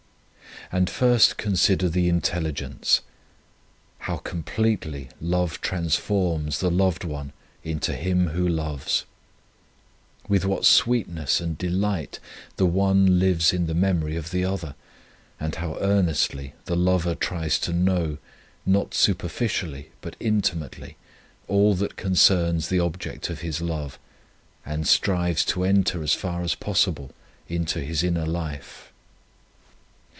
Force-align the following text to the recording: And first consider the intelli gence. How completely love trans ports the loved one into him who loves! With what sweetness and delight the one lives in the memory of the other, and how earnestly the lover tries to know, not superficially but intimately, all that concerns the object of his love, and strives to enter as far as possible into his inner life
And 0.73 0.89
first 0.89 1.35
consider 1.35 1.89
the 1.89 2.09
intelli 2.09 2.53
gence. 2.53 3.01
How 3.99 4.15
completely 4.15 5.09
love 5.19 5.59
trans 5.59 5.99
ports 5.99 6.59
the 6.59 6.71
loved 6.71 7.03
one 7.03 7.33
into 7.61 7.93
him 7.93 8.27
who 8.29 8.47
loves! 8.47 9.03
With 10.29 10.45
what 10.45 10.63
sweetness 10.63 11.41
and 11.41 11.57
delight 11.57 12.19
the 12.55 12.65
one 12.65 13.19
lives 13.19 13.51
in 13.51 13.67
the 13.67 13.73
memory 13.73 14.15
of 14.15 14.31
the 14.31 14.45
other, 14.45 14.75
and 15.41 15.55
how 15.55 15.77
earnestly 15.81 16.53
the 16.65 16.77
lover 16.77 17.15
tries 17.15 17.59
to 17.59 17.73
know, 17.73 18.17
not 18.65 18.93
superficially 18.93 19.89
but 19.99 20.15
intimately, 20.21 20.95
all 21.49 21.73
that 21.75 21.97
concerns 21.97 22.69
the 22.69 22.79
object 22.79 23.29
of 23.29 23.41
his 23.41 23.59
love, 23.59 23.99
and 24.65 24.87
strives 24.87 25.43
to 25.45 25.65
enter 25.65 26.01
as 26.01 26.13
far 26.13 26.43
as 26.43 26.55
possible 26.55 27.11
into 27.49 27.81
his 27.81 28.03
inner 28.03 28.25
life 28.25 28.87